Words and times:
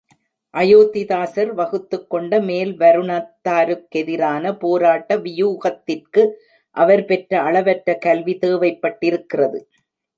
அயோத்திதாசர் 0.53 1.51
வகுத்துக் 1.53 2.09
கொண்ட 2.09 2.39
மேல் 2.39 2.71
வருணத்தாருக்கெதிரான 2.77 4.53
போராட்ட 4.59 5.17
வியூகத்திற்கு 5.17 6.23
அவர் 6.77 7.05
பெற்ற 7.05 7.41
அளவற்ற 7.41 7.97
கல்வி 7.97 8.37
தேவைப்பட்டிருக்கிறது. 8.41 9.61